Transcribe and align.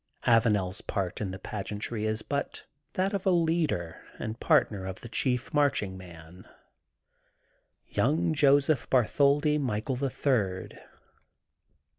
AvanePs 0.25 0.87
part 0.87 1.21
in 1.21 1.29
the 1.29 1.37
pageantry 1.37 2.05
is 2.07 2.23
but 2.23 2.65
that 2.93 3.13
of 3.13 3.27
a 3.27 3.29
leader 3.29 4.01
and 4.17 4.39
partner 4.39 4.87
of 4.87 5.01
the 5.01 5.07
chief 5.07 5.53
marching 5.53 5.95
man, 5.95 6.49
young 7.85 8.33
Joseph 8.33 8.89
Bartholdi 8.89 9.59
Michael, 9.59 9.95
the 9.97 10.09
Third. 10.09 10.79